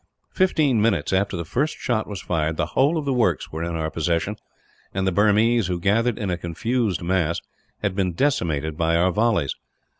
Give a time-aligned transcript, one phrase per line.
[0.31, 3.75] Fifteen minutes after the first shot was fired, the whole of the works were in
[3.75, 4.35] our possession
[4.95, 7.39] and the Burmese, who gathered in a confused mass,
[7.83, 9.53] had been decimated by our volleys.